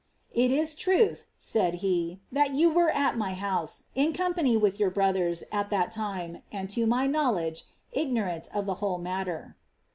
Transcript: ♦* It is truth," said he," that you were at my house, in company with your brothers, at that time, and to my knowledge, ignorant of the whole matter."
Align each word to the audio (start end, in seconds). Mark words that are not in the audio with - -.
♦* 0.01 0.03
It 0.33 0.49
is 0.51 0.73
truth," 0.73 1.27
said 1.37 1.75
he," 1.75 2.19
that 2.31 2.55
you 2.55 2.71
were 2.71 2.89
at 2.89 3.19
my 3.19 3.35
house, 3.35 3.83
in 3.93 4.13
company 4.13 4.57
with 4.57 4.79
your 4.79 4.89
brothers, 4.89 5.43
at 5.51 5.69
that 5.69 5.91
time, 5.91 6.41
and 6.51 6.71
to 6.71 6.87
my 6.87 7.05
knowledge, 7.05 7.65
ignorant 7.91 8.49
of 8.51 8.65
the 8.65 8.73
whole 8.81 8.97
matter." 8.97 9.57